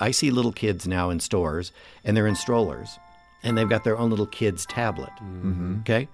[0.00, 1.72] I see little kids now in stores,
[2.04, 2.98] and they're in strollers,
[3.42, 5.12] and they've got their own little kid's tablet.
[5.20, 5.80] Mm-hmm.
[5.80, 6.08] Okay?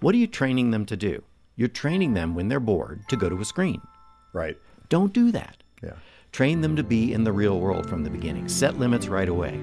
[0.00, 1.22] What are you training them to do?
[1.56, 3.80] You're training them when they're bored to go to a screen.
[4.32, 4.58] Right.
[4.88, 5.62] Don't do that.
[5.82, 5.94] Yeah.
[6.32, 8.46] Train them to be in the real world from the beginning.
[8.48, 9.58] Set limits right away.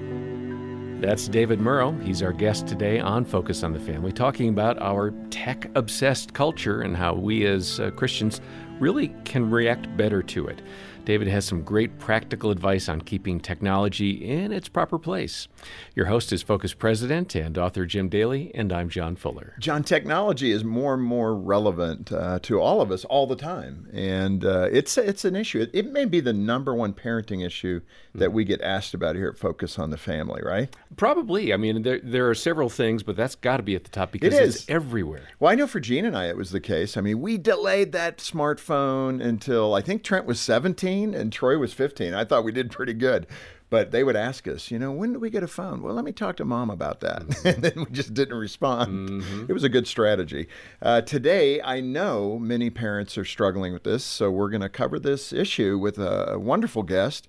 [1.00, 2.02] That's David Murrow.
[2.02, 6.80] He's our guest today on Focus on the Family, talking about our tech obsessed culture
[6.80, 8.40] and how we as uh, Christians
[8.80, 10.62] really can react better to it.
[11.04, 15.48] David has some great practical advice on keeping technology in its proper place.
[15.94, 19.54] Your host is Focus President and author Jim Daly, and I'm John Fuller.
[19.58, 23.88] John, technology is more and more relevant uh, to all of us all the time,
[23.92, 25.60] and uh, it's it's an issue.
[25.60, 27.82] It, it, may be the number one parenting issue
[28.14, 30.74] that we get asked about here at Focus on the Family, right?
[30.96, 31.52] Probably.
[31.52, 34.10] I mean, there there are several things, but that's got to be at the top
[34.10, 34.56] because it is.
[34.56, 35.28] it's everywhere.
[35.38, 36.96] Well, I know for Jean and I, it was the case.
[36.96, 41.72] I mean, we delayed that smartphone until I think Trent was 17 and Troy was
[41.72, 42.14] 15.
[42.14, 43.26] I thought we did pretty good.
[43.70, 45.82] But they would ask us, you know, when do we get a phone?
[45.82, 47.22] Well, let me talk to mom about that.
[47.22, 47.48] Mm-hmm.
[47.48, 49.08] and then we just didn't respond.
[49.08, 49.46] Mm-hmm.
[49.48, 50.46] It was a good strategy.
[50.80, 55.00] Uh, today, I know many parents are struggling with this, so we're going to cover
[55.00, 57.26] this issue with a, a, wonderful guest.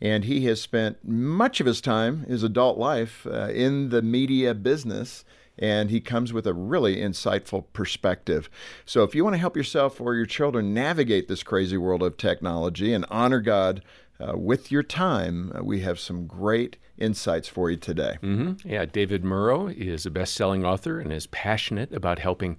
[0.00, 4.54] And he has spent much of his time, his adult life, uh, in the media
[4.54, 5.24] business
[5.58, 8.48] and he comes with a really insightful perspective.
[8.84, 12.16] So, if you want to help yourself or your children navigate this crazy world of
[12.16, 13.82] technology and honor God
[14.20, 18.16] uh, with your time, uh, we have some great insights for you today.
[18.22, 18.68] Mm-hmm.
[18.68, 22.58] Yeah, David Murrow is a best selling author and is passionate about helping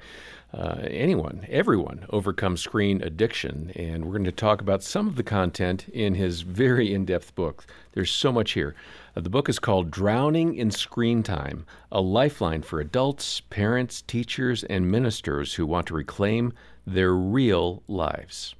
[0.53, 3.71] uh, anyone, everyone, overcome screen addiction.
[3.75, 7.35] And we're going to talk about some of the content in his very in depth
[7.35, 7.65] book.
[7.93, 8.75] There's so much here.
[9.15, 14.63] Uh, the book is called Drowning in Screen Time A Lifeline for Adults, Parents, Teachers,
[14.63, 16.53] and Ministers Who Want to Reclaim
[16.85, 18.55] Their Real Lives.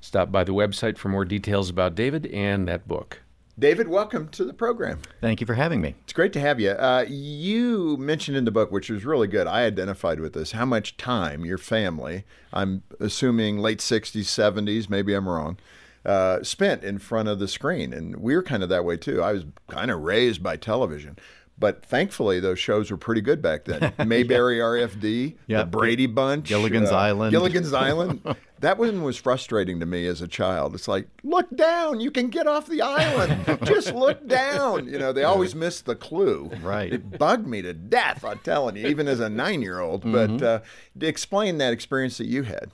[0.00, 3.22] Stop by the website for more details about David and that book.
[3.58, 5.00] David, welcome to the program.
[5.20, 5.96] Thank you for having me.
[6.04, 6.70] It's great to have you.
[6.70, 10.64] Uh, you mentioned in the book, which was really good, I identified with this, how
[10.64, 15.58] much time your family, I'm assuming late 60s, 70s, maybe I'm wrong,
[16.04, 17.92] uh, spent in front of the screen.
[17.92, 19.24] And we are kind of that way too.
[19.24, 21.18] I was kind of raised by television.
[21.58, 23.92] But thankfully, those shows were pretty good back then.
[24.06, 24.62] Mayberry yeah.
[24.62, 25.58] RFD, yeah.
[25.58, 27.32] the Brady Bunch, Gilligan's uh, Island.
[27.32, 28.22] Gilligan's Island.
[28.60, 30.74] That one was frustrating to me as a child.
[30.74, 33.58] It's like, look down, you can get off the island.
[33.64, 34.88] Just look down.
[34.88, 36.50] You know, they always miss the clue.
[36.62, 36.92] Right.
[36.92, 40.04] It bugged me to death, I'm telling you, even as a nine year old.
[40.04, 40.38] Mm-hmm.
[40.38, 40.60] But uh,
[41.00, 42.72] explain that experience that you had.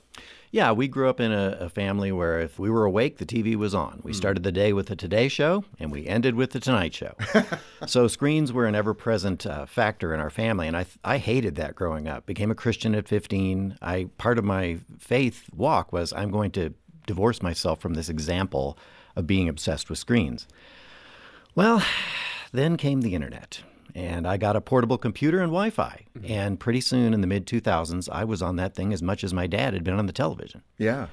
[0.55, 3.57] Yeah, we grew up in a, a, family where if we were awake, the TV
[3.57, 3.99] was on.
[4.05, 7.13] We started the day with the Today Show, and we ended with the Tonight Show.
[7.85, 11.75] so screens were an ever-present uh, factor in our family, and I I hated that
[11.75, 12.25] growing up.
[12.25, 13.79] Became a Christian at 15.
[13.81, 15.43] I part of my faith
[15.75, 16.73] walk was I'm going to
[17.05, 18.77] divorce myself from this example
[19.15, 20.47] of being obsessed with screens.
[21.53, 21.83] Well,
[22.53, 23.61] then came the internet
[23.93, 26.05] and I got a portable computer and Wi Fi.
[26.17, 26.31] Mm-hmm.
[26.31, 29.33] And pretty soon in the mid 2000s, I was on that thing as much as
[29.33, 30.63] my dad had been on the television.
[30.77, 31.07] Yeah.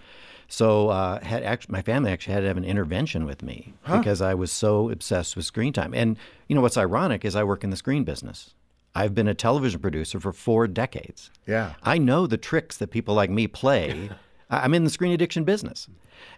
[0.47, 3.99] So uh, had actually, my family actually had to have an intervention with me huh?
[3.99, 5.93] because I was so obsessed with screen time.
[5.94, 8.55] And you know what's ironic is I work in the screen business.
[8.94, 11.31] I've been a television producer for four decades.
[11.47, 11.75] Yeah.
[11.83, 14.11] I know the tricks that people like me play.
[14.52, 15.88] I'm in the screen addiction business.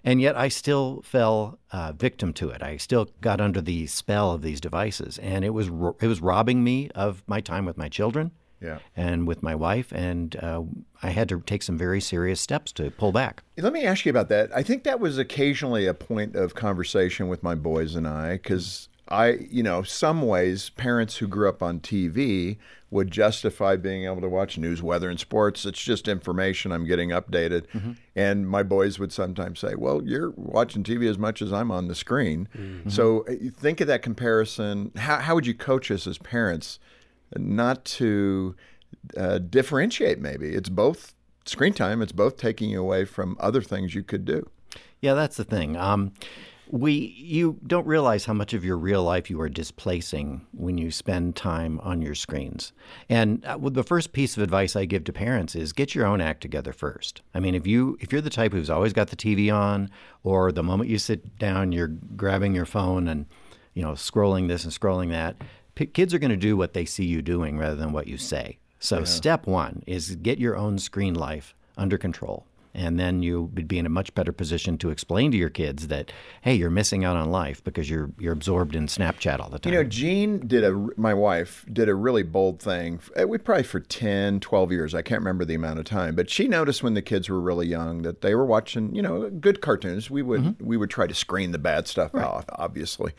[0.05, 2.63] And yet I still fell uh, victim to it.
[2.63, 5.19] I still got under the spell of these devices.
[5.19, 8.31] And it was, ro- it was robbing me of my time with my children
[8.61, 8.79] yeah.
[8.97, 9.93] and with my wife.
[9.93, 10.63] And uh,
[11.03, 13.43] I had to take some very serious steps to pull back.
[13.57, 14.55] Let me ask you about that.
[14.55, 18.89] I think that was occasionally a point of conversation with my boys and I because
[19.09, 22.57] I, you know, some ways parents who grew up on TV
[22.95, 25.67] would justify being able to watch news, weather, and sports.
[25.67, 27.67] It's just information I'm getting updated.
[27.73, 27.93] Mm-hmm.
[28.15, 31.89] And my boys would sometimes say, Well, you're watching TV as much as I'm on
[31.89, 32.49] the screen.
[32.57, 32.89] Mm-hmm.
[32.89, 34.93] So uh, think of that comparison.
[34.95, 36.79] How, how would you coach us as parents
[37.37, 38.55] not to
[39.17, 40.55] uh, differentiate maybe?
[40.55, 41.17] It's both
[41.47, 44.49] screen time, it's both taking you away from other things you could do.
[45.01, 45.77] Yeah, that's the thing.
[45.77, 46.13] Um,
[46.71, 50.91] we you don't realize how much of your real life you are displacing when you
[50.91, 52.73] spend time on your screens.
[53.09, 56.21] And uh, the first piece of advice I give to parents is get your own
[56.21, 57.23] act together first.
[57.35, 59.91] I mean, if you if you're the type who's always got the TV on,
[60.23, 63.27] or the moment you sit down, you're grabbing your phone and
[63.75, 65.37] you know scrolling this and scrolling that,
[65.75, 68.17] p- kids are going to do what they see you doing rather than what you
[68.17, 68.59] say.
[68.79, 69.05] So yeah.
[69.05, 72.47] step one is get your own screen life under control.
[72.77, 75.87] And then you would be in a much better position to explain to your kids
[75.89, 76.11] that,
[76.43, 79.73] hey, you're missing out on life because you're you're absorbed in Snapchat all the time.
[79.73, 82.99] You know, Jean did a, my wife did a really bold thing.
[83.21, 84.95] uh, We probably for 10, 12 years.
[84.95, 87.67] I can't remember the amount of time, but she noticed when the kids were really
[87.69, 90.11] young that they were watching, you know, good cartoons.
[90.11, 93.13] We would, we would try to screen the bad stuff off, obviously,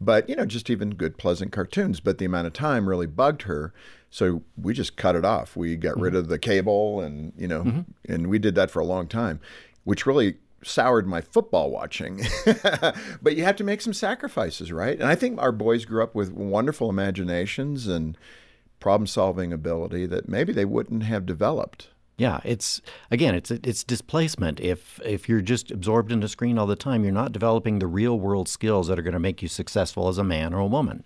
[0.00, 2.00] but, you know, just even good, pleasant cartoons.
[2.00, 3.72] But the amount of time really bugged her.
[4.16, 5.56] So we just cut it off.
[5.56, 6.20] We got rid mm-hmm.
[6.20, 7.80] of the cable and, you know, mm-hmm.
[8.10, 9.40] and we did that for a long time,
[9.84, 12.22] which really soured my football watching.
[13.20, 14.98] but you have to make some sacrifices, right?
[14.98, 18.16] And I think our boys grew up with wonderful imaginations and
[18.80, 21.88] problem solving ability that maybe they wouldn't have developed.
[22.16, 22.80] Yeah, it's
[23.10, 24.60] again, it's it's displacement.
[24.60, 27.86] If if you're just absorbed in a screen all the time, you're not developing the
[27.86, 30.66] real world skills that are going to make you successful as a man or a
[30.66, 31.04] woman.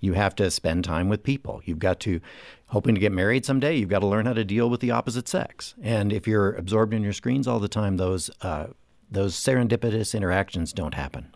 [0.00, 1.62] You have to spend time with people.
[1.64, 2.20] You've got to,
[2.66, 5.28] hoping to get married someday, you've got to learn how to deal with the opposite
[5.28, 5.74] sex.
[5.82, 8.68] And if you're absorbed in your screens all the time, those uh,
[9.10, 11.32] those serendipitous interactions don't happen.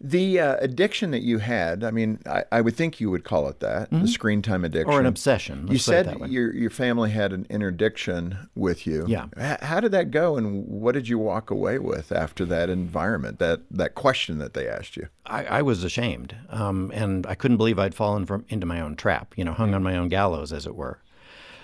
[0.00, 3.48] The uh, addiction that you had, I mean, I, I would think you would call
[3.48, 4.88] it that, the screen time addiction.
[4.88, 4.96] Mm-hmm.
[4.96, 5.66] Or an obsession.
[5.68, 9.04] You let's put it that said your your family had an interdiction with you.
[9.06, 9.26] Yeah.
[9.38, 13.38] H- how did that go, and what did you walk away with after that environment?
[13.38, 15.06] That that question that they asked you.
[15.26, 18.96] I, I was ashamed, um, and I couldn't believe I'd fallen from into my own
[18.96, 19.32] trap.
[19.36, 20.98] You know, hung on my own gallows, as it were.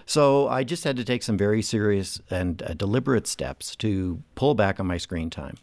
[0.08, 4.54] So I just had to take some very serious and uh, deliberate steps to pull
[4.54, 5.58] back on my screen time.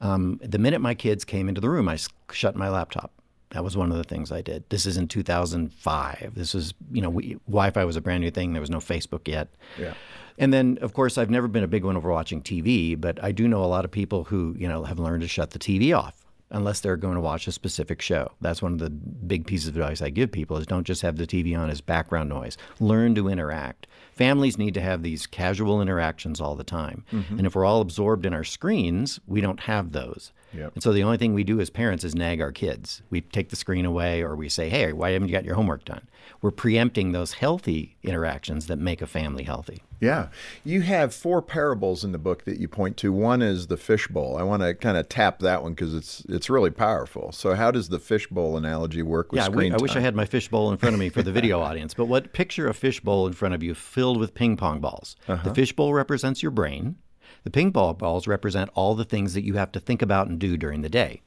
[0.00, 1.98] Um, the minute my kids came into the room, I
[2.32, 3.12] shut my laptop.
[3.50, 4.64] That was one of the things I did.
[4.70, 6.32] This is in 2005.
[6.34, 8.54] This was, you know, we, Wi-Fi was a brand new thing.
[8.54, 9.48] There was no Facebook yet.
[9.78, 9.92] Yeah.
[10.38, 13.32] And then, of course, I've never been a big one over watching TV, but I
[13.32, 15.94] do know a lot of people who, you know, have learned to shut the TV
[15.94, 16.19] off
[16.50, 18.32] unless they're going to watch a specific show.
[18.40, 21.16] That's one of the big pieces of advice I give people is don't just have
[21.16, 22.56] the TV on as background noise.
[22.80, 23.86] Learn to interact.
[24.12, 27.04] Families need to have these casual interactions all the time.
[27.12, 27.38] Mm-hmm.
[27.38, 30.32] And if we're all absorbed in our screens, we don't have those.
[30.52, 30.72] Yep.
[30.74, 33.02] And so the only thing we do as parents is nag our kids.
[33.10, 35.84] We take the screen away or we say, hey, why haven't you got your homework
[35.84, 36.08] done?
[36.42, 39.82] We're preempting those healthy interactions that make a family healthy.
[40.00, 40.28] Yeah.
[40.64, 43.12] You have four parables in the book that you point to.
[43.12, 44.38] One is the fishbowl.
[44.38, 47.32] I want to kind of tap that one because it's it's really powerful.
[47.32, 50.00] So how does the fishbowl analogy work with Yeah, I, screen wi- I wish I
[50.00, 51.92] had my fishbowl in front of me for the video audience.
[51.92, 55.16] But what picture a fishbowl in front of you filled with ping pong balls?
[55.26, 55.52] The uh-huh.
[55.52, 56.96] fishbowl represents your brain.
[57.44, 60.38] The ping pong balls represent all the things that you have to think about and
[60.38, 61.22] do during the day.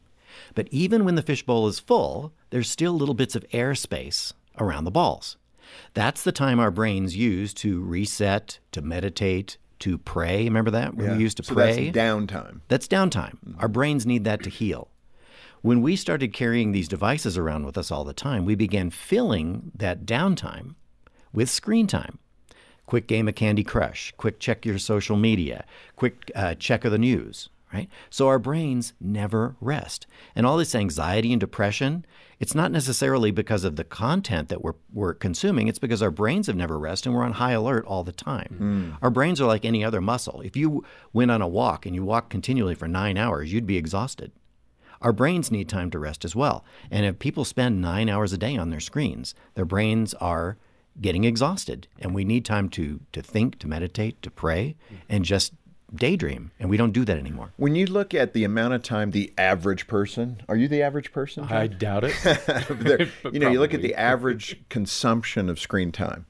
[0.55, 4.83] But even when the fishbowl is full, there's still little bits of air space around
[4.83, 5.37] the balls.
[5.93, 10.43] That's the time our brains use to reset, to meditate, to pray.
[10.43, 10.95] Remember that?
[10.95, 11.17] When Yeah.
[11.17, 11.89] we used to so pray?
[11.89, 12.61] that's downtime.
[12.67, 13.55] That's downtime.
[13.59, 14.89] Our brains need that to heal.
[15.61, 19.71] When we started carrying these devices around with us all the time, we began filling
[19.75, 20.75] that downtime
[21.31, 22.19] with screen time.
[22.93, 26.99] Quick game of Candy Crush, quick check your social media, quick uh, check of the
[26.99, 27.89] news, right?
[28.11, 30.05] So our brains never rest.
[30.35, 32.05] And all this anxiety and depression,
[32.39, 36.45] it's not necessarily because of the content that we're, we're consuming, it's because our brains
[36.45, 38.95] have never rest and we're on high alert all the time.
[39.01, 40.41] Our brains are like any other muscle.
[40.41, 43.75] If you went on a walk and you walked continually for nine hours, you'd be
[43.75, 44.31] exhausted.
[45.01, 46.63] Our brains need time to rest as well.
[46.91, 50.57] And if people spend nine hours a day on their screens, their brains are
[51.01, 51.87] getting exhausted.
[51.99, 54.75] And we need time to, to think, to meditate, to pray,
[55.09, 55.53] and just
[55.95, 56.51] daydream.
[56.59, 57.51] And we don't do that anymore.
[57.57, 61.11] When you look at the amount of time the average person, are you the average
[61.11, 61.47] person?
[61.47, 61.57] John?
[61.57, 62.15] I doubt it.
[62.69, 66.25] There- But you know, you look at the average consumption of screen time.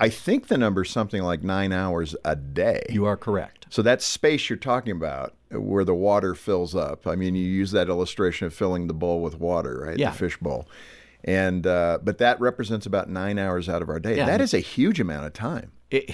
[0.00, 2.84] I think the number is something like nine hours a day.
[2.88, 3.66] You are correct.
[3.70, 7.04] So that space you're talking about, where the water fills up.
[7.06, 9.98] I mean, you use that illustration of filling the bowl with water, right?
[9.98, 10.10] Yeah.
[10.10, 10.68] The fish bowl.
[11.28, 14.16] And uh, but that represents about nine hours out of our day.
[14.16, 14.24] Yeah.
[14.24, 15.72] That is a huge amount of time.
[15.90, 16.10] It,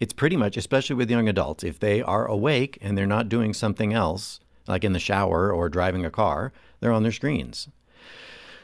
[0.00, 3.54] it's pretty much, especially with young adults, if they are awake and they're not doing
[3.54, 7.68] something else, like in the shower or driving a car, they're on their screens.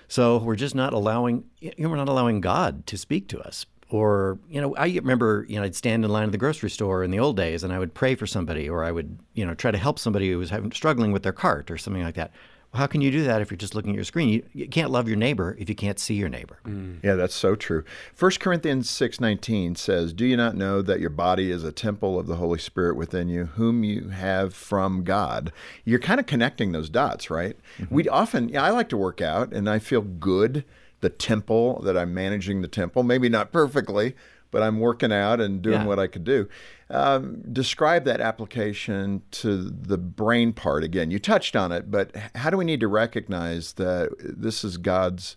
[0.09, 3.65] So we're just not allowing, you know, we're not allowing God to speak to us.
[3.89, 7.05] Or, you know, I remember, you know, I'd stand in line at the grocery store
[7.05, 9.55] in the old days and I would pray for somebody or I would, you know,
[9.55, 12.33] try to help somebody who was having, struggling with their cart or something like that.
[12.73, 14.31] Well, how can you do that if you're just looking at your screen?
[14.31, 16.59] You, you can't love your neighbor if you can't see your neighbor.
[16.65, 17.01] Mm.
[17.03, 17.85] Yeah, that's so true.
[18.19, 22.27] 1 Corinthians 6:19 says, "Do you not know that your body is a temple of
[22.27, 25.53] the Holy Spirit within you, whom you have from God?"
[25.85, 27.57] You're kind of connecting those dots, right?
[27.79, 27.95] Mm-hmm.
[27.95, 30.65] We often, yeah, I like to work out and I feel good
[31.03, 34.15] the temple that I'm managing the temple, maybe not perfectly,
[34.53, 35.87] but I'm working out and doing Yeah.
[35.87, 36.49] what I could do.
[36.89, 41.11] Um, describe that application to the brain part again.
[41.11, 45.37] You touched on it, but how do we need to recognize that this is God's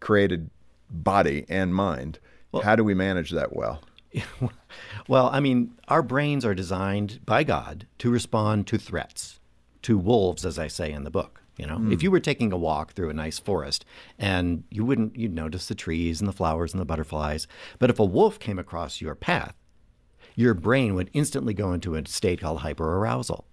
[0.00, 0.50] created
[0.90, 2.18] body and mind?
[2.62, 3.80] how do we manage that well?
[5.08, 9.38] well, I mean, our brains are designed by God to respond to threats,
[9.82, 11.37] to wolves, as I say in the book.
[11.58, 11.92] You know, hmm.
[11.92, 13.84] if you were taking a walk through a nice forest
[14.18, 17.46] and you wouldn't, you'd notice the trees and the flowers and the butterflies.
[17.78, 19.54] But if a wolf came across your path,
[20.36, 23.44] your brain would instantly go into a state called hyperarousal.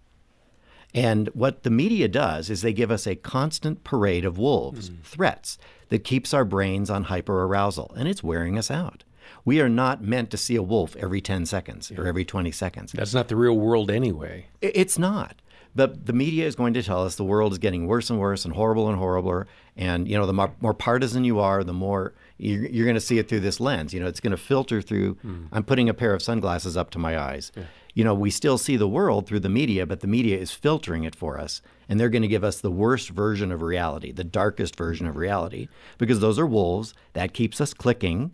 [0.93, 4.95] And what the media does is they give us a constant parade of wolves, hmm.
[5.03, 5.57] threats,
[5.89, 9.03] that keeps our brains on hyperarousal, and it's wearing us out.
[9.43, 12.91] We are not meant to see a wolf every 10 seconds or every 20 seconds.
[12.91, 14.47] That's not the real world anyway.
[14.61, 15.41] It's not.
[15.75, 18.45] But the media is going to tell us the world is getting worse and worse
[18.45, 19.45] and horrible and horribler.
[19.75, 23.01] And, you know, the more, more partisan you are, the more you're, you're going to
[23.01, 23.93] see it through this lens.
[23.93, 25.15] You know, it's going to filter through.
[25.15, 25.47] Hmm.
[25.51, 27.51] I'm putting a pair of sunglasses up to my eyes.
[27.93, 31.03] You know, we still see the world through the media, but the media is filtering
[31.03, 31.61] it for us.
[31.89, 35.17] And they're going to give us the worst version of reality, the darkest version of
[35.17, 35.67] reality,
[35.97, 36.93] because those are wolves.
[37.13, 38.31] That keeps us clicking.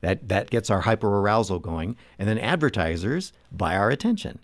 [0.00, 1.96] That, that gets our hyper arousal going.
[2.18, 4.40] And then advertisers buy our attention.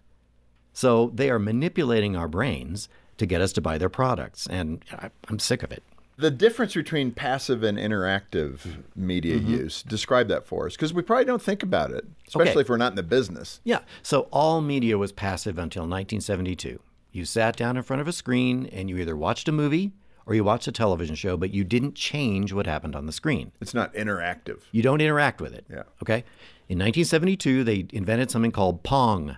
[0.72, 4.46] So they are manipulating our brains to get us to buy their products.
[4.48, 5.82] And I, I'm sick of it.
[6.16, 8.60] The difference between passive and interactive
[8.94, 9.54] media mm-hmm.
[9.54, 12.60] use, describe that for us, because we probably don't think about it, especially Okay.
[12.60, 13.60] if we're not in the business.
[13.64, 13.80] Yeah.
[14.02, 16.78] So all media was passive until 1972.
[17.12, 19.92] You sat down in front of a screen and you either watched a movie
[20.26, 23.52] or you watched a television show, but you didn't change what happened on the screen.
[23.60, 24.60] It's not interactive.
[24.72, 25.64] You don't interact with it.
[25.70, 25.84] Yeah.
[26.02, 26.24] Okay.
[26.68, 29.36] In 1972, they invented something called Pong,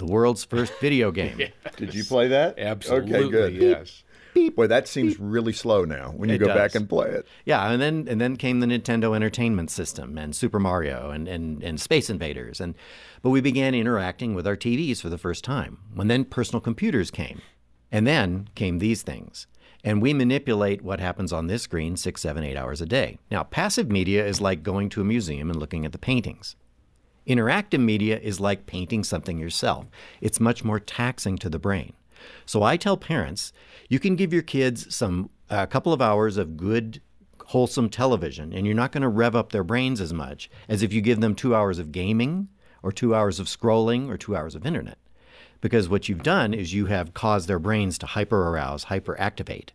[0.00, 1.38] the world's first video game.
[1.76, 2.58] Did you play that?
[2.58, 3.54] Absolutely, Okay, good.
[3.54, 4.02] yes.
[4.32, 7.26] Beep, Boy, that seems really slow now when you It go back and play it.
[7.44, 11.62] Yeah, and then and then came the Nintendo Entertainment System and Super Mario and, and,
[11.64, 12.76] and Space Invaders and
[13.22, 15.78] but we began interacting with our TVs for the first time.
[15.94, 17.42] When then personal computers came.
[17.92, 19.48] And then came these things.
[19.82, 23.18] And we manipulate what happens on this screen six, seven, eight hours a day.
[23.30, 26.54] Now, passive media is like going to a museum and looking at the paintings.
[27.26, 29.86] Interactive media is like painting something yourself.
[30.20, 31.92] It's much more taxing to the brain.
[32.46, 33.52] So I tell parents,
[33.88, 37.00] you can give your kids some a couple of hours of good
[37.46, 40.92] wholesome television and you're not going to rev up their brains as much as if
[40.92, 42.48] you give them 2 hours of gaming
[42.82, 44.98] or 2 hours of scrolling or 2 hours of internet.
[45.60, 49.70] Because what you've done is you have caused their brains to hyperarouse, hyperactivate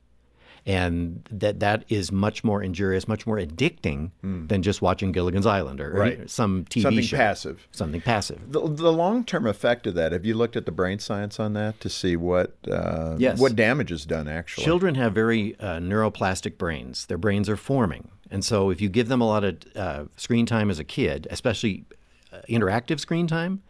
[0.66, 5.80] and that that is much more injurious, much more addicting than just watching Gilligan's Island
[5.80, 6.30] or, or Right.
[6.30, 7.18] some TV Something show.
[7.18, 7.68] passive.
[7.72, 8.52] Something passive.
[8.52, 11.54] The, the long term effect of that, have you looked at the brain science on
[11.54, 13.40] that to see what uh, Yes.
[13.40, 14.64] what damage is done actually?
[14.66, 17.06] Children have very uh, neuroplastic brains.
[17.06, 20.46] Their brains are forming, and so if you give them a lot of uh, screen
[20.48, 21.86] time as a kid, especially
[22.34, 23.62] uh, interactive screen time,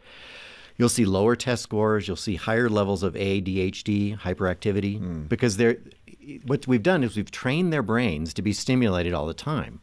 [0.76, 2.06] you'll see lower test scores.
[2.06, 5.22] You'll see higher levels of ADHD, hyperactivity, hmm.
[5.24, 5.78] because they're
[6.44, 9.80] what we've done is we've trained their brains to be stimulated all the time.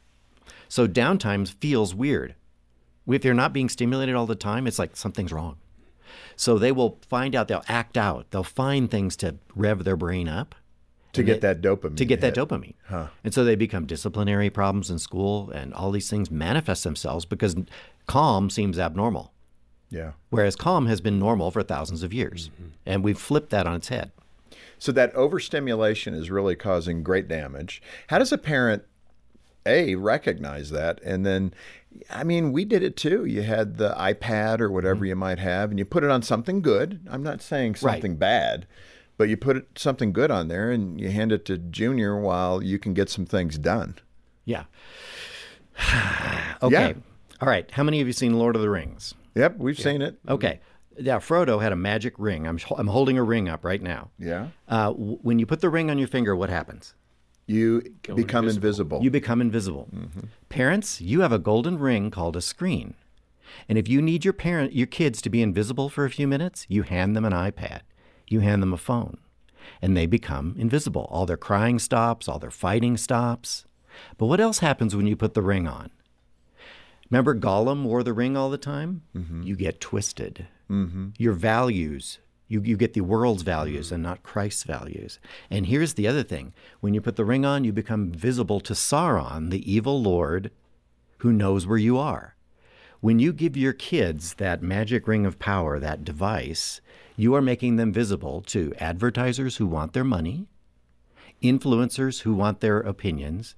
[0.67, 2.35] So downtime feels weird.
[3.07, 5.57] If they're not being stimulated all the time, it's like something's wrong.
[6.35, 10.27] So they will find out, they'll act out, they'll find things to rev their brain
[10.27, 10.55] up
[11.13, 11.97] to get that dopamine.
[11.97, 12.49] to get that hit.
[12.49, 12.73] dopamine.
[13.23, 17.55] And so they become disciplinary problems in school, and all these things manifest themselves because
[18.07, 19.32] calm seems abnormal,
[19.93, 20.13] Yeah.
[20.29, 22.49] whereas calm has been normal for thousands of years.
[22.49, 22.69] Mm-hmm.
[22.85, 24.11] And we've flipped that on its head.
[24.79, 27.81] So that overstimulation is really causing great damage.
[28.07, 28.83] How does a parent
[29.65, 31.53] a recognize that and then
[32.09, 33.23] I mean we did it too.
[33.23, 35.05] You had the iPad or whatever mm-hmm.
[35.05, 36.99] you might have and you put it on something good.
[37.09, 37.93] I'm not saying Right.
[37.93, 38.65] something bad,
[39.17, 42.63] but you put it, something good on there and you hand it to Junior while
[42.63, 43.95] you can get some things done.
[44.43, 44.63] Yeah.
[46.61, 46.71] okay.
[46.71, 46.93] Yeah.
[47.39, 47.69] All right.
[47.71, 49.13] How many of you seen Lord of the Rings?
[49.35, 50.19] Yep, we've seen it.
[50.27, 50.59] Okay.
[50.99, 52.45] Now, Frodo had a magic ring.
[52.47, 54.11] I'm, I'm holding a ring up right now.
[54.19, 54.49] Yeah.
[54.67, 56.93] Uh, w- when you put the ring on your finger, what happens?
[57.47, 57.81] You
[58.15, 59.03] become invisible.
[59.03, 59.89] You become invisible.
[60.49, 62.93] Parents, you have a golden ring called a screen.
[63.67, 66.65] And if you need your parent your kids to be invisible for a few minutes,
[66.69, 67.81] you hand them an iPad.
[68.27, 69.17] You hand them a phone.
[69.81, 71.07] And they become invisible.
[71.11, 73.65] All their crying stops, all their fighting stops.
[74.17, 75.91] But what else happens when you put the ring on?
[77.13, 79.03] Remember Gollum wore the ring all the time?
[79.15, 79.43] Mm-hmm.
[79.43, 80.47] You get twisted.
[80.67, 81.09] Mm-hmm.
[81.19, 82.17] Your values,
[82.47, 85.19] you, you get the world's values and not Christ's values.
[85.51, 88.73] And here's the other thing when you put the ring on, you become visible to
[88.73, 90.49] Sauron, the evil lord
[91.19, 92.35] who knows where you are.
[92.99, 96.81] When you give your kids that magic ring of power, that device,
[97.15, 100.47] you are making them visible to advertisers who want their money,
[101.43, 103.53] influencers who want their opinions,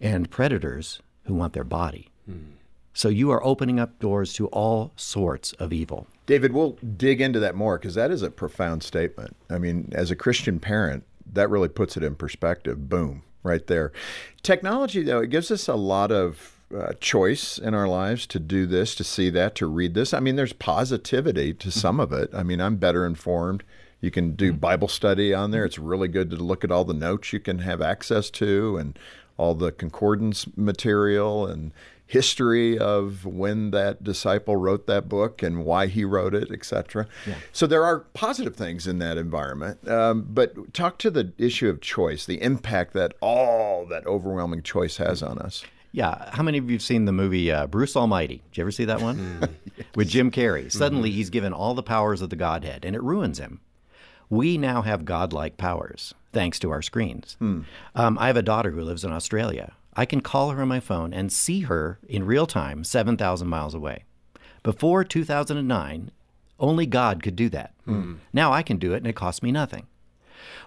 [0.00, 2.08] and predators who want their body.
[2.24, 2.63] Hmm.
[2.94, 6.06] So you are opening up doors to all sorts of evil.
[6.26, 9.36] David, we'll dig into that more because that is a profound statement.
[9.50, 12.88] I mean, as a Christian parent, that really puts it in perspective.
[12.88, 13.92] Boom, right there.
[14.42, 18.64] Technology, though, it gives us a lot of uh, choice in our lives to do
[18.64, 20.14] this, to see that, to read this.
[20.14, 22.30] I mean, there's positivity to some of it.
[22.32, 23.64] I mean, I'm better informed.
[24.00, 25.64] You can do Bible study on there.
[25.64, 28.98] It's really good to look at all the notes you can have access to and
[29.36, 31.72] all the concordance material and
[32.06, 37.06] history of when that disciple wrote that book and why he wrote it, etc.
[37.26, 37.34] Yeah.
[37.52, 39.88] So there are positive things in that environment.
[39.88, 44.98] Um, but talk to the issue of choice, the impact that all that overwhelming choice
[44.98, 45.64] has on us.
[45.92, 46.30] Yeah.
[46.32, 48.42] How many of you have seen the movie uh, Bruce Almighty?
[48.50, 49.38] Did you ever see that one?
[49.76, 49.86] yes.
[49.94, 50.70] With Jim Carrey.
[50.70, 51.16] Suddenly mm-hmm.
[51.16, 53.60] he's given all the powers of the Godhead and it ruins him.
[54.28, 57.36] We now have godlike powers thanks to our screens.
[57.38, 57.60] Hmm.
[57.94, 59.72] Um, I have a daughter who lives in Australia.
[59.96, 63.74] I can call her on my phone and see her in real time 7,000 miles
[63.74, 64.04] away.
[64.62, 66.10] Before 2009,
[66.58, 67.74] only God could do that.
[67.84, 68.14] Hmm.
[68.32, 69.86] Now I can do it and it costs me nothing.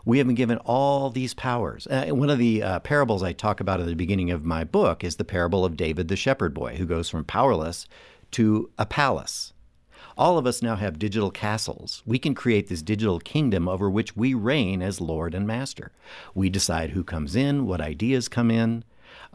[0.05, 1.87] We have been given all these powers.
[1.87, 5.03] Uh, one of the uh, parables I talk about at the beginning of my book
[5.03, 7.87] is the parable of David the shepherd boy, who goes from powerless
[8.31, 9.53] to a palace.
[10.17, 12.01] All of us now have digital castles.
[12.05, 15.91] We can create this digital kingdom over which we reign as Lord and Master.
[16.33, 18.83] We decide who comes in, what ideas come in.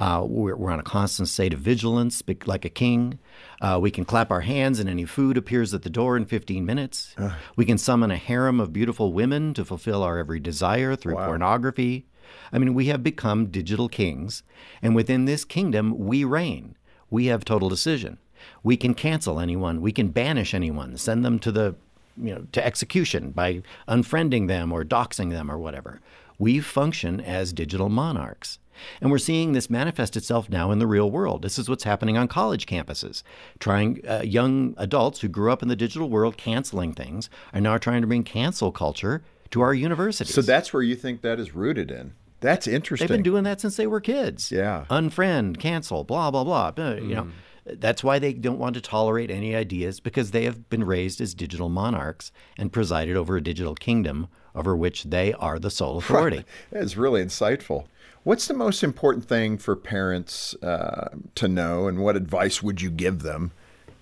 [0.02, 3.21] Uh, we're, we're, on a constant state of vigilance, like a king.
[3.61, 6.66] Uh, we can clap our hands and any food appears at the door in 15
[6.66, 7.14] minutes.
[7.16, 7.35] Uh.
[7.54, 11.26] We can summon a harem of beautiful women to fulfill our every desire through wow.
[11.26, 12.06] pornography.
[12.52, 14.42] I mean, we have become digital kings,
[14.82, 16.76] and within this kingdom, we reign.
[17.09, 18.18] We have total decision.
[18.64, 19.80] We can cancel anyone.
[19.80, 21.76] We can banish anyone, send them to the
[22.16, 26.00] you know to execution by unfriending them or doxing them or whatever.
[26.40, 28.59] We function as digital monarchs.
[29.00, 31.42] And we're seeing this manifest itself now in the real world.
[31.42, 33.22] This is what's happening on college campuses.
[33.58, 37.78] Trying uh, young adults who grew up in the digital world canceling things are now
[37.78, 40.34] trying to bring cancel culture to our universities.
[40.34, 42.14] So that's where you think that is rooted in.
[42.40, 43.06] That's interesting.
[43.06, 44.50] They've been doing that since they were kids.
[44.50, 44.84] Yeah.
[44.90, 46.72] Unfriend, cancel, blah blah blah.
[46.72, 47.08] Mm.
[47.08, 47.80] You know, mm.
[47.80, 51.34] that's why they don't want to tolerate any ideas because they have been raised as
[51.34, 56.36] digital monarchs and presided over a digital kingdom over which they are the sole authority.
[56.42, 56.46] Right.
[56.70, 57.86] That's really insightful.
[58.24, 62.88] What's the most important thing for parents uh, to know, and what advice would you
[62.88, 63.50] give them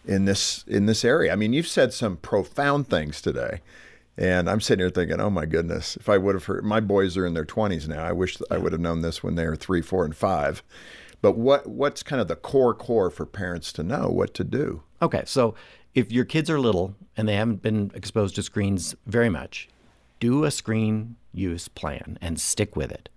[0.04, 1.32] in this in this area?
[1.32, 3.62] I mean, you've said some profound things today,
[4.18, 7.16] and I'm sitting here thinking, oh my goodness, if I would have heard, my boys
[7.16, 8.04] are in their 20s now.
[8.04, 10.62] I wish I would have known this when they were three, four, and five.
[11.22, 14.82] But what what's kind of the core core for parents to know what to do?
[15.00, 15.54] Okay, so
[15.94, 19.70] if your kids are little and they haven't been exposed to screens very much,
[20.18, 23.08] do a screen use plan and stick with it.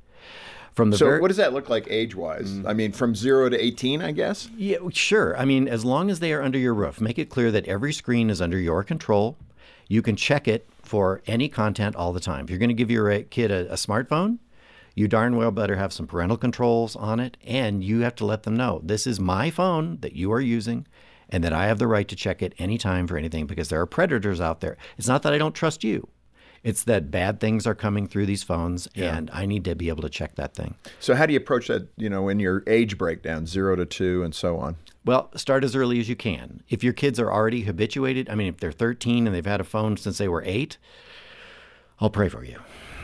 [0.74, 2.52] From the so, very, what does that look like age wise?
[2.52, 2.68] Mm.
[2.68, 4.50] I mean, from zero to 18, I guess?
[4.58, 5.38] Yeah, sure.
[5.38, 7.94] I mean, as long as they are under your roof, make it clear that every
[7.94, 9.38] screen is under your control.
[9.88, 12.46] You can check it for any content all the time.
[12.46, 14.40] If you're going to give your kid a, a smartphone,
[14.96, 18.44] you darn well better have some parental controls on it, and you have to let
[18.44, 20.88] them know this is my phone that you are using
[21.30, 23.86] and that I have the right to check it anytime for anything because there are
[23.88, 24.78] predators out there.
[24.98, 26.08] It's not that I don't trust you.
[26.64, 29.18] It's that bad things are coming through these phones, yeah.
[29.18, 30.76] and I need to be able to check that thing.
[31.00, 31.90] So, how do you approach that?
[31.98, 34.78] You know, in your age breakdown, zero to two, and so on.
[35.06, 36.64] Well, start as early as you can.
[36.70, 39.66] If your kids are already habituated, I mean, if they're 13 and they've had a
[39.66, 40.78] phone since they were eight,
[42.00, 42.60] I'll pray for you.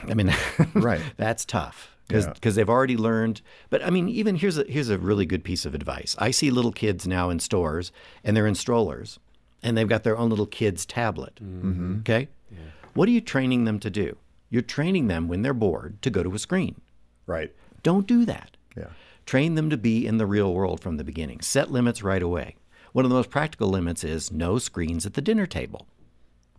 [0.07, 0.33] I mean,
[0.73, 1.01] right?
[1.17, 2.61] that's tough because because yeah.
[2.61, 3.41] they've already learned.
[3.69, 6.15] But I mean, even here's a here's a really good piece of advice.
[6.19, 7.91] I see little kids now in stores,
[8.23, 9.19] and they're in strollers,
[9.63, 11.35] and they've got their own little kids tablet.
[11.35, 11.99] Mm-hmm.
[11.99, 12.57] Okay, yeah.
[12.99, 14.17] What are you training them to do?
[14.49, 16.81] You're training them when they're bored to go to a screen.
[17.27, 17.55] Right.
[17.81, 18.57] Don't do that.
[18.75, 18.89] Yeah.
[19.25, 21.39] Train them to be in the real world from the beginning.
[21.39, 22.57] Set limits right away.
[22.91, 25.87] One of the most practical limits is no screens at the dinner table.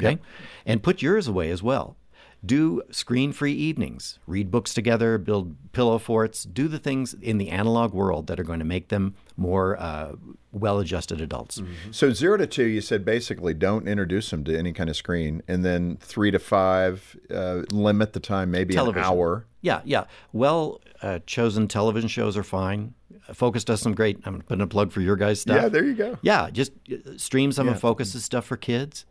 [0.01, 0.13] Okay?
[0.13, 0.21] Yep.
[0.65, 1.99] And put yours away as well
[2.45, 7.51] do screen free evenings, read books together, build pillow forts, do the things in the
[7.51, 10.13] analog world that are going to make them more uh,
[10.53, 11.59] well adjusted adults.
[11.59, 11.93] Mm-hmm.
[11.93, 15.43] So, zero to two, you said basically don't introduce them to any kind of screen.
[15.49, 19.05] And then three to five, uh, limit the time, maybe television.
[19.05, 19.47] an hour.
[19.61, 20.05] Yeah, yeah.
[20.33, 22.95] Well uh, chosen television shows are fine.
[23.35, 24.19] Focus does some great.
[24.25, 25.61] I'm putting a plug for your guys' stuff.
[25.61, 26.19] Yeah, there you go.
[26.23, 27.75] Yeah, just uh, stream some yeah.
[27.75, 29.05] of Focus's stuff for kids.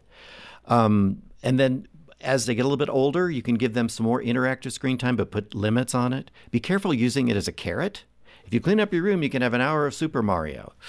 [0.65, 1.87] Um, and then
[2.21, 4.97] as they get a little bit older, you can give them some more interactive screen
[4.97, 6.31] time, but put limits on it.
[6.51, 8.03] Be careful using it as a carrot.
[8.45, 10.73] If you clean up your room, you can have an hour of Super Mario.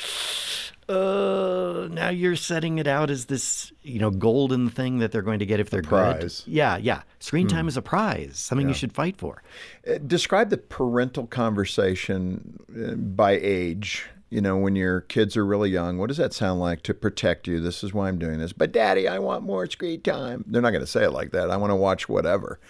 [0.88, 5.38] Uh, now you're setting it out as this, you know, golden thing that they're going
[5.38, 6.40] to get if they're prize.
[6.40, 6.52] good.
[6.52, 7.02] Yeah, yeah.
[7.20, 7.68] Screen time hmm.
[7.68, 8.70] is a prize, something yeah.
[8.70, 9.40] you should fight for.
[9.88, 15.70] Uh, describe the parental conversation uh, by age you know, when your kids are really
[15.70, 17.60] young, what does that sound like to protect you?
[17.60, 18.52] This is why I'm doing this.
[18.52, 20.44] But daddy, I want more screen time.
[20.46, 21.50] They're not going to say it like that.
[21.50, 22.60] I want to watch whatever.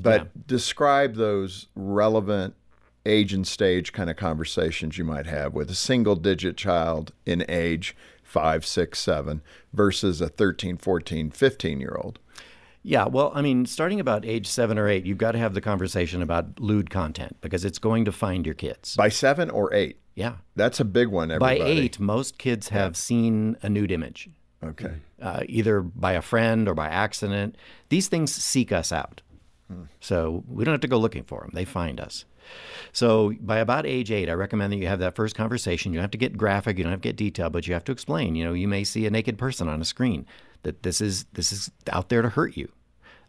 [0.00, 0.42] But yeah.
[0.46, 2.54] describe those relevant
[3.04, 7.44] age and stage kind of conversations you might have with a single digit child in
[7.48, 9.42] age five, six, seven
[9.72, 12.20] versus a 13, 14, 15 year old?
[12.82, 15.60] Yeah, well, I mean, starting about age seven or eight, you've got to have the
[15.60, 18.96] conversation about lewd content because it's going to find your kids.
[18.96, 19.99] By seven or eight?
[20.14, 20.34] Yeah.
[20.56, 21.60] That's a big one, everybody.
[21.60, 24.28] By eight, most kids have seen a nude image,
[24.62, 24.94] Okay.
[25.22, 27.56] uh, either by a friend or by accident.
[27.88, 29.22] These things seek us out.
[30.00, 32.24] So we don't have to go looking for them, they find us.
[32.92, 35.92] So by about age eight, I recommend that you have that first conversation.
[35.92, 37.84] You don't have to get graphic, you don't have to get detailed, but you have
[37.84, 38.34] to explain.
[38.34, 40.26] You know, you may see a naked person on a screen
[40.64, 42.68] that this is this is out there to hurt you.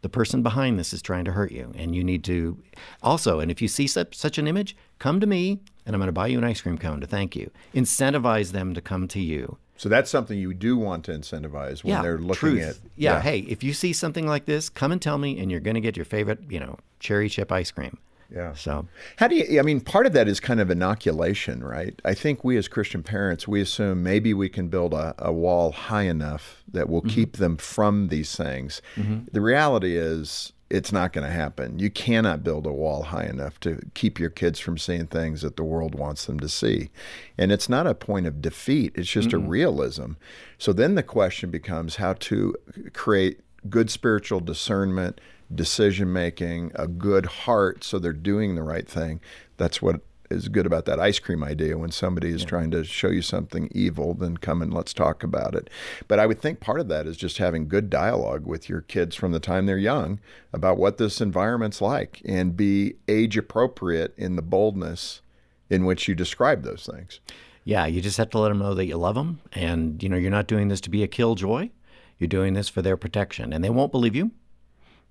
[0.01, 2.57] The person behind this is trying to hurt you, and you need to
[3.03, 3.39] also.
[3.39, 6.13] And if you see such, such an image, come to me, and I'm going to
[6.13, 7.51] buy you an ice cream cone to thank you.
[7.73, 9.57] Incentivize them to come to you.
[9.77, 12.61] So that's something you do want to incentivize when yeah, they're looking truth.
[12.61, 12.77] at.
[12.95, 15.73] Yeah, hey, if you see something like this, come and tell me, and you're going
[15.73, 17.97] to get your favorite, you know, cherry chip ice cream.
[18.33, 18.53] Yeah.
[18.53, 21.99] So How do you, I mean, part of that is kind of inoculation, right?
[22.05, 25.71] I think we as Christian parents, we assume maybe we can build a, a wall
[25.71, 27.09] high enough that will mm-hmm.
[27.09, 28.81] keep them from these things.
[28.95, 29.25] Mm-hmm.
[29.31, 31.79] The reality is, it's not going to happen.
[31.79, 35.57] You cannot build a wall high enough to keep your kids from seeing things that
[35.57, 36.89] the world wants them to see.
[37.37, 40.13] And it's not a point of defeat, it's just a realism.
[40.57, 42.55] So then the question becomes how to
[42.93, 45.19] create good spiritual discernment,
[45.55, 49.19] decision making, a good heart so they're doing the right thing.
[49.57, 53.09] That's what is good about that ice cream idea when somebody is trying to show
[53.09, 55.69] you something evil then come and let's talk about it
[56.07, 59.13] but i would think part of that is just having good dialogue with your kids
[59.13, 60.21] from the time they're young
[60.53, 65.21] about what this environment's like and be age appropriate in the boldness
[65.69, 67.19] in which you describe those things
[67.63, 70.17] yeah, you just have to let them know that you love them, and you know
[70.17, 71.69] you're not doing this to be a killjoy.
[72.17, 74.31] You're doing this for their protection, and they won't believe you.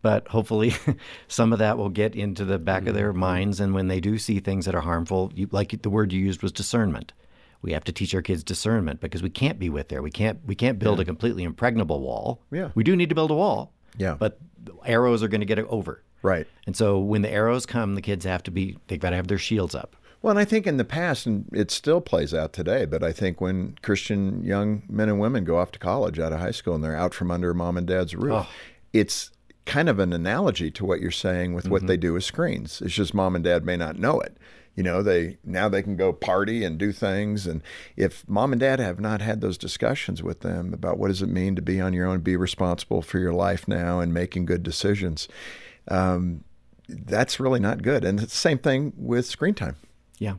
[0.02, 0.74] But hopefully,
[1.28, 2.96] some of that will get into the back of mm-hmm.
[2.96, 6.12] their minds, and when they do see things that are harmful, you, like the word
[6.12, 7.12] you used was discernment.
[7.62, 10.00] We have to teach our kids discernment because we can't be with there.
[10.00, 12.40] We can't we can't build a completely impregnable wall.
[12.50, 12.70] Yeah.
[12.74, 13.74] we do need to build a wall.
[13.98, 14.14] Yeah.
[14.14, 14.38] but
[14.86, 16.02] arrows are going to get it over.
[16.22, 19.16] right And so when the arrows come, the kids have to be they've got to
[19.16, 19.96] have their shields up.
[20.22, 23.10] Well, and I think in the past, and it still plays out today, but I
[23.10, 26.74] think when Christian young men and women go off to college out of high school
[26.74, 28.48] and they're out from under mom and dad's roof, oh.
[28.92, 29.30] it's
[29.70, 32.82] kind of an analogy to what you're saying with what they do with screens.
[32.82, 34.36] It's just mom and dad may not know it.
[34.74, 37.62] You know, they now they can go party and do things, and
[37.96, 41.28] if mom and dad have not had those discussions with them about what does it
[41.28, 44.62] mean to be on your own, be responsible for your life now, and making good
[44.62, 45.28] decisions,
[45.88, 46.44] um,
[46.88, 48.04] that's really not good.
[48.04, 49.76] And it's the same thing with screen time.
[50.18, 50.34] Yeah.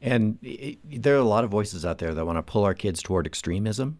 [0.00, 2.74] And it, there are a lot of voices out there that want to pull our
[2.74, 3.98] kids toward extremism.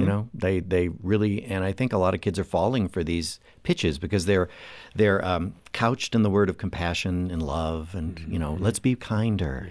[0.00, 3.04] You know, they they really, and I think a lot of kids are falling for
[3.04, 4.48] these pitches because they're
[4.94, 8.94] they're um, couched in the word of compassion and love, and you know, let's be
[8.94, 9.70] kinder.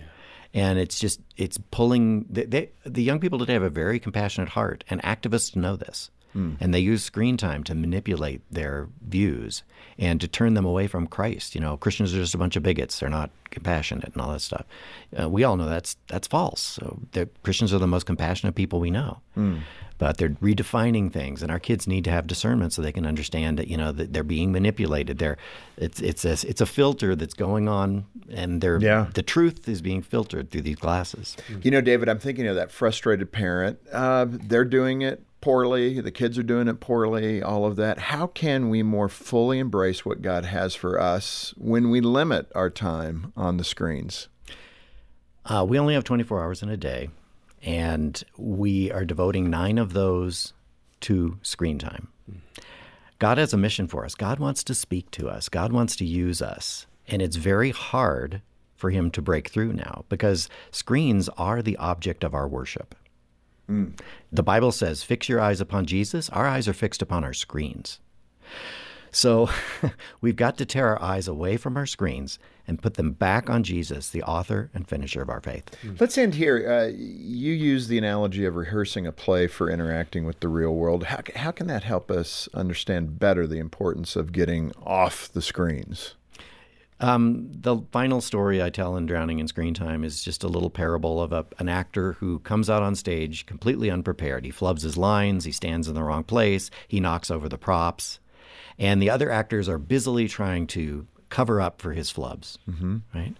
[0.53, 2.25] And it's just it's pulling.
[2.29, 6.11] They, they, the young people today have a very compassionate heart, and activists know this.
[6.59, 9.63] And they use screen time to manipulate their views
[9.97, 11.55] and to turn them away from Christ.
[11.55, 14.41] You know, Christians are just a bunch of bigots; they're not compassionate and all that
[14.41, 14.65] stuff.
[15.17, 16.59] Uh, we all know that's that's false.
[16.61, 19.19] So the Christians are the most compassionate people we know.
[19.97, 23.57] But they're redefining things, and our kids need to have discernment so they can understand
[23.59, 25.19] that you know that they're being manipulated.
[25.19, 25.37] They're
[25.77, 29.07] it's it's a it's a filter that's going on, and they're Yeah.
[29.13, 31.37] the truth is being filtered through these glasses.
[31.63, 33.79] You know, David, I'm thinking of that frustrated parent.
[33.91, 36.01] Uh, they're doing it poorly.
[36.01, 37.41] The kids are doing it poorly.
[37.41, 37.97] All of that.
[37.99, 42.69] How can we more fully embrace what God has for us when we limit our
[42.69, 44.27] time on the screens?
[45.45, 47.09] Uh, we only have 24 hours in a day,
[47.63, 50.53] and we are devoting nine of those
[51.01, 52.09] to screen time.
[53.19, 54.15] God has a mission for us.
[54.15, 55.49] God wants to speak to us.
[55.49, 56.85] God wants to use us.
[57.07, 58.41] And it's very hard
[58.75, 62.93] for him to break through now because screens are the object of our worship.
[63.67, 63.91] Hmm.
[64.31, 66.29] The Bible says, Fix your eyes upon Jesus.
[66.29, 67.99] Our eyes are fixed upon our screens.
[69.15, 69.49] So
[70.21, 73.63] we've got to tear our eyes away from our screens and put them back on
[73.63, 75.69] Jesus, the author and finisher of our faith.
[76.01, 76.69] Let's end here.
[76.69, 81.05] Uh, you use the analogy of rehearsing a play for interacting with the real world.
[81.05, 86.15] How, how can that help us understand better the importance of getting off the screens?
[86.99, 90.69] Um, the final story I tell in Drowning in Screen Time is just a little
[90.69, 94.43] parable of a, an actor who comes out on stage completely unprepared.
[94.43, 98.19] He flubs his lines, he stands in the wrong place, he knocks over the props,
[98.77, 102.57] and the other actors are busily trying to cover up for his flubs.
[102.69, 102.97] Mm-hmm.
[103.13, 103.35] Right?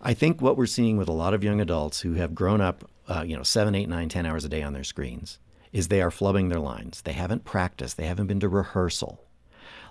[0.00, 2.88] I think what we're seeing with a lot of young adults who have grown up,
[3.08, 5.38] uh, you know, seven, eight, nine, ten hours a day on their screens,
[5.72, 7.02] is they are flubbing their lines.
[7.02, 7.96] They haven't practiced.
[7.96, 9.22] They haven't been to rehearsal.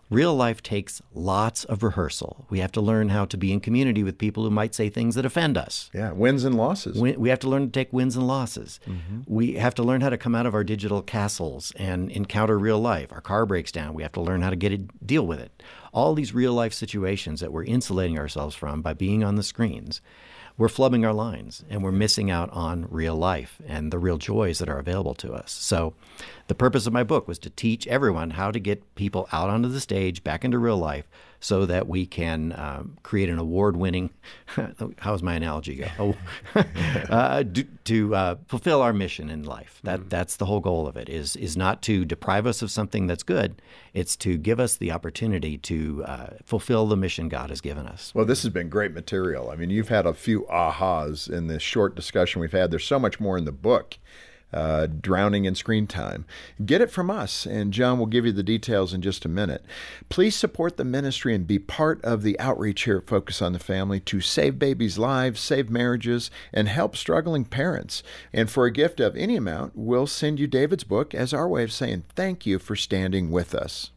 [0.10, 2.48] Real life takes lots of rehearsal.
[2.50, 5.14] We have to learn how to be in community with people who might say things
[5.14, 5.92] that offend us.
[5.94, 7.00] Yeah, wins and losses.
[7.00, 8.80] We, we have to learn to take wins and losses.
[8.88, 9.22] Mm-hmm.
[9.28, 12.80] We have to learn how to come out of our digital castles and encounter real
[12.80, 13.14] life.
[13.14, 13.94] Our car breaks down.
[13.94, 15.62] We have to learn how to get it, deal with it.
[15.94, 20.02] All these real life situations that we're insulating ourselves from by being on the screens
[20.60, 24.60] we're flubbing our lines and we're missing out on real life and the real joys
[24.60, 25.52] that are available to us.
[25.54, 25.94] So,
[26.50, 29.70] the purpose of my book was to teach everyone how to get people out onto
[29.70, 31.08] the stage, back into real life,
[31.40, 34.10] so that we can um, create an award-winning.
[34.98, 35.88] how's my analogy go?
[36.00, 36.16] Oh,
[37.10, 39.80] uh, do, to uh, fulfill our mission in life.
[39.84, 40.10] That mm.
[40.10, 41.08] that's the whole goal of it.
[41.08, 43.62] Is is not to deprive us of something that's good.
[43.94, 48.12] It's to give us the opportunity to uh, fulfill the mission God has given us.
[48.16, 49.52] Well, this has been great material.
[49.52, 52.72] I mean, you've had a few ahas in this short discussion we've had.
[52.72, 54.00] There's so much more in the book
[54.52, 56.26] uh, drowning in screen time.
[56.66, 59.64] Get it from us, and John will give you the details in just a minute.
[60.10, 63.60] Please support the ministry and be part of the outreach here at Focus on the
[63.60, 68.04] Family to save babies' lives, save marriages, and help struggling parents.
[68.34, 71.64] And for a gift of any amount, we'll send you David's book as our way
[71.64, 73.92] of saying thank you for standing with us.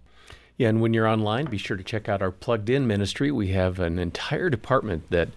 [0.58, 3.32] Yeah, and when you're online, be sure to check out our Plugged In ministry.
[3.32, 5.30] We have an entire department that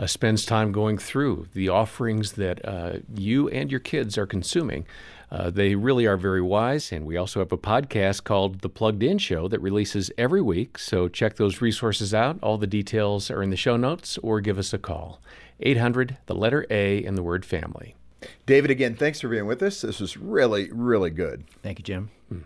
[0.00, 4.86] uh, spends time going through the offerings that uh, you and your kids are consuming.
[5.30, 9.02] Uh, they really are very wise, and we also have a podcast called The Plugged
[9.02, 10.78] In Show that releases every week.
[10.78, 12.38] So check those resources out.
[12.42, 15.20] All the details are in the show notes, or give us a call.
[15.60, 17.94] 800, the letter A, and the word family.
[18.46, 19.82] David, again, thanks for being with us.
[19.82, 21.44] This was really, really good.
[21.62, 22.10] Thank you, Jim.
[22.28, 22.40] Hmm.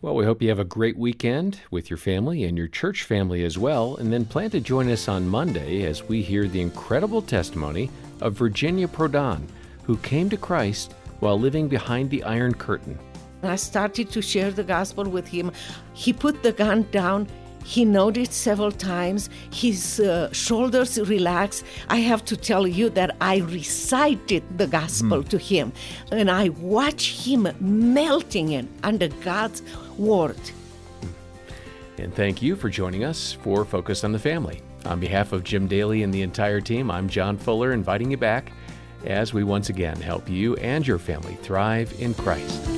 [0.00, 3.44] Well, we hope you have a great weekend with your family and your church family
[3.44, 7.20] as well, and then plan to join us on Monday as we hear the incredible
[7.20, 9.42] testimony of Virginia Prodan,
[9.82, 12.96] who came to Christ while living behind the Iron Curtain.
[13.42, 15.50] I started to share the gospel with him.
[15.94, 17.26] He put the gun down
[17.68, 19.28] he nodded several times.
[19.52, 21.64] His uh, shoulders relaxed.
[21.90, 25.28] I have to tell you that I recited the gospel mm.
[25.28, 25.72] to him,
[26.10, 29.62] and I watched him melting it under God's
[29.98, 30.40] word.
[31.98, 34.62] And thank you for joining us for Focus on the Family.
[34.86, 38.50] On behalf of Jim Daly and the entire team, I'm John Fuller inviting you back
[39.04, 42.77] as we once again help you and your family thrive in Christ.